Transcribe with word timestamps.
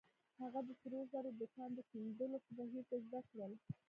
هغه 0.41 0.59
د 0.67 0.69
سرو 0.81 0.99
زرو 1.11 1.29
د 1.39 1.41
کان 1.55 1.69
د 1.75 1.79
کیندلو 1.89 2.37
په 2.45 2.51
بهير 2.57 2.83
کې 2.89 2.97
زده 3.05 3.19
کړل. 3.29 3.53